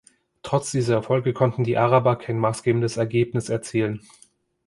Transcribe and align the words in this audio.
Trotz 0.41 0.71
dieser 0.71 0.95
Erfolge 0.95 1.31
konnten 1.31 1.63
die 1.63 1.77
Araber 1.77 2.15
kein 2.15 2.39
maßgebendes 2.39 2.97
Ergebnis 2.97 3.49
erzielen. 3.49 4.01